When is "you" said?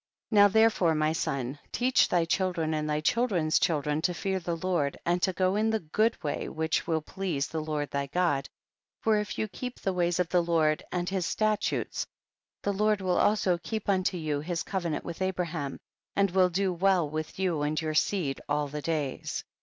9.37-9.47, 14.17-14.39, 17.37-17.61